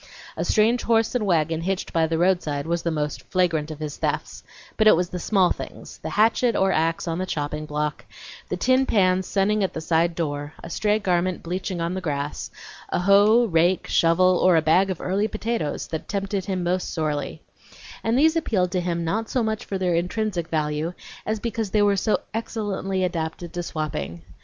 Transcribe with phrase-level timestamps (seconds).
[0.35, 3.97] A strange horse and wagon hitched by the roadside was the most flagrant of his
[3.97, 4.41] thefts;
[4.75, 8.05] but it was the small things the hatchet or axe on the chopping block,
[8.49, 12.49] the tin pans sunning at the side door, a stray garment bleaching on the grass,
[12.89, 17.43] a hoe, rake, shovel, or a bag of early potatoes, that tempted him most sorely;
[18.03, 20.93] and these appealed to him not so much for their intrinsic value
[21.27, 24.23] as because they were so excellently adapted to swapping.